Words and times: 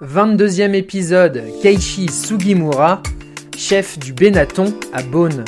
22e 0.00 0.74
épisode, 0.74 1.42
Keiichi 1.60 2.08
Sugimura, 2.08 3.02
chef 3.56 3.98
du 3.98 4.12
Benaton 4.12 4.72
à 4.92 5.02
Beaune. 5.02 5.44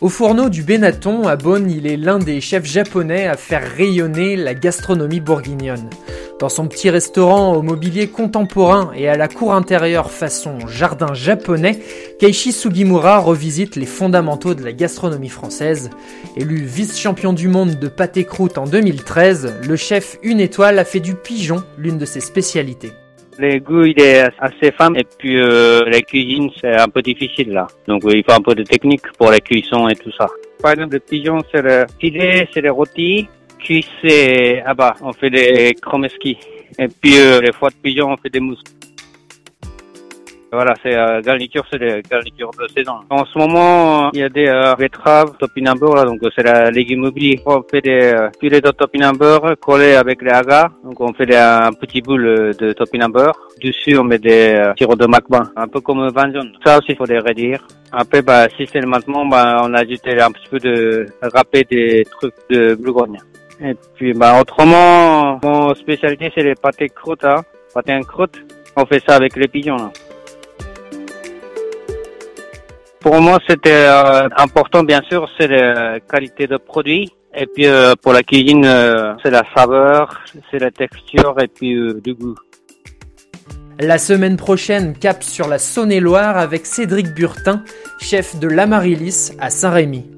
Au 0.00 0.08
fourneau 0.08 0.48
du 0.48 0.62
Benaton 0.62 1.26
à 1.26 1.34
Beaune, 1.34 1.68
il 1.68 1.84
est 1.84 1.96
l'un 1.96 2.20
des 2.20 2.40
chefs 2.40 2.64
japonais 2.64 3.26
à 3.26 3.36
faire 3.36 3.68
rayonner 3.76 4.36
la 4.36 4.54
gastronomie 4.54 5.18
bourguignonne. 5.18 5.90
Dans 6.38 6.48
son 6.48 6.68
petit 6.68 6.90
restaurant 6.90 7.54
au 7.54 7.62
mobilier 7.62 8.06
contemporain 8.06 8.92
et 8.94 9.08
à 9.08 9.16
la 9.16 9.26
cour 9.26 9.52
intérieure 9.52 10.12
façon 10.12 10.68
jardin 10.68 11.12
japonais, 11.12 11.80
Keiichi 12.20 12.52
Sugimura 12.52 13.18
revisite 13.18 13.74
les 13.74 13.84
fondamentaux 13.84 14.54
de 14.54 14.62
la 14.62 14.72
gastronomie 14.72 15.28
française. 15.28 15.90
Élu 16.36 16.58
vice-champion 16.58 17.32
du 17.32 17.48
monde 17.48 17.80
de 17.80 17.88
pâté 17.88 18.22
croûte 18.22 18.58
en 18.58 18.66
2013, 18.66 19.54
le 19.66 19.74
chef 19.74 20.18
une 20.22 20.38
étoile 20.38 20.78
a 20.78 20.84
fait 20.84 21.00
du 21.00 21.16
pigeon 21.16 21.64
l'une 21.76 21.98
de 21.98 22.06
ses 22.06 22.20
spécialités. 22.20 22.92
Le 23.40 23.60
goût, 23.60 23.84
il 23.84 24.00
est 24.00 24.28
assez 24.40 24.72
fin 24.72 24.92
et 24.94 25.04
puis 25.04 25.40
euh, 25.40 25.84
la 25.88 26.00
cuisine, 26.00 26.50
c'est 26.60 26.74
un 26.74 26.88
peu 26.88 27.02
difficile 27.02 27.52
là. 27.52 27.68
Donc 27.86 28.02
il 28.06 28.24
faut 28.24 28.32
un 28.32 28.40
peu 28.40 28.54
de 28.54 28.64
technique 28.64 29.12
pour 29.16 29.30
la 29.30 29.38
cuisson 29.38 29.88
et 29.88 29.94
tout 29.94 30.10
ça. 30.18 30.26
Par 30.60 30.72
exemple, 30.72 30.94
le 30.94 31.00
pigeon, 31.00 31.38
c'est 31.52 31.62
le 31.62 31.86
filet, 32.00 32.48
c'est 32.52 32.60
les 32.60 32.68
rôtis. 32.68 33.28
Cuit, 33.60 33.86
c'est 34.02 34.60
ah 34.66 34.74
bah, 34.74 34.94
on 35.02 35.12
fait 35.12 35.30
des 35.30 35.74
chromeski. 35.80 36.36
Et 36.80 36.88
puis 36.88 37.16
euh, 37.16 37.40
les 37.40 37.52
foies 37.52 37.70
de 37.70 37.76
pigeon, 37.76 38.10
on 38.12 38.16
fait 38.16 38.30
des 38.30 38.40
mousses. 38.40 38.64
Voilà, 40.50 40.72
c'est 40.82 40.96
euh, 40.96 41.20
garniture, 41.20 41.64
c'est 41.70 41.78
des 41.78 42.02
garnitures 42.10 42.50
de 42.58 42.66
saison. 42.68 43.00
En 43.10 43.24
ce 43.26 43.38
moment, 43.38 44.10
il 44.14 44.20
y 44.20 44.22
a 44.22 44.30
des 44.30 44.48
euh, 44.48 44.74
betteraves 44.76 45.36
topinambur, 45.38 45.94
là, 45.94 46.04
donc 46.04 46.20
c'est 46.34 46.42
la 46.42 46.70
légume. 46.70 47.10
On 47.44 47.62
fait 47.70 47.82
des 47.82 48.14
euh, 48.14 48.30
filets 48.40 48.62
de 48.62 48.70
topinambur 48.70 49.54
collés 49.60 49.94
avec 49.94 50.22
les 50.22 50.30
agas. 50.30 50.68
Donc 50.82 51.00
on 51.00 51.12
fait 51.12 51.26
des, 51.26 51.36
un 51.36 51.72
petit 51.72 52.00
boule 52.00 52.54
de 52.58 52.72
topinambur. 52.72 53.32
Dessus, 53.62 53.98
on 53.98 54.04
met 54.04 54.18
des 54.18 54.54
euh, 54.54 54.72
sirops 54.78 54.98
de 54.98 55.06
macban, 55.06 55.42
un 55.54 55.68
peu 55.68 55.80
comme 55.80 56.08
vin. 56.08 56.32
Ça 56.64 56.78
aussi, 56.78 56.92
il 56.92 56.96
faut 56.96 57.04
les 57.04 57.18
redire. 57.18 57.66
Après, 57.92 58.22
bah, 58.22 58.48
si 58.56 58.66
c'est 58.66 58.80
le 58.80 58.86
maintenant, 58.86 59.26
bah, 59.26 59.60
on 59.62 59.74
a 59.74 59.80
ajouté 59.80 60.18
un 60.20 60.30
petit 60.30 60.48
peu 60.48 60.58
de 60.58 61.06
râpé 61.20 61.64
des 61.70 62.04
trucs 62.10 62.34
de 62.48 62.74
Bourgogne. 62.74 63.18
Et 63.62 63.74
puis, 63.96 64.14
bah, 64.14 64.40
autrement, 64.40 65.38
mon 65.42 65.74
spécialité, 65.74 66.30
c'est 66.34 66.42
les 66.42 66.54
pâtés 66.54 66.88
croûtes, 66.88 67.24
hein. 67.24 67.42
Pâtés 67.74 67.94
en 67.94 68.00
croûte. 68.00 68.36
On 68.76 68.86
fait 68.86 69.02
ça 69.06 69.16
avec 69.16 69.36
les 69.36 69.48
pigeons, 69.48 69.76
là. 69.76 69.90
Pour 73.00 73.20
moi, 73.20 73.38
c'était 73.48 73.86
euh, 73.86 74.28
important, 74.36 74.82
bien 74.82 75.00
sûr, 75.08 75.28
c'est 75.38 75.46
la 75.46 76.00
qualité 76.00 76.46
de 76.46 76.56
produit. 76.56 77.10
Et 77.34 77.46
puis 77.46 77.66
euh, 77.66 77.94
pour 78.00 78.12
la 78.12 78.22
cuisine, 78.22 78.64
euh, 78.64 79.14
c'est 79.22 79.30
la 79.30 79.44
saveur, 79.54 80.20
c'est 80.50 80.58
la 80.58 80.70
texture 80.70 81.36
et 81.40 81.46
puis 81.46 81.76
du 82.02 82.14
goût. 82.14 82.34
La 83.78 83.98
semaine 83.98 84.36
prochaine, 84.36 84.94
cap 84.98 85.22
sur 85.22 85.46
la 85.46 85.58
Saône-et-Loire 85.58 86.36
avec 86.36 86.66
Cédric 86.66 87.14
Burtin, 87.14 87.62
chef 88.00 88.36
de 88.40 88.48
l'Amaryllis 88.48 89.30
à 89.38 89.50
Saint-Rémy. 89.50 90.17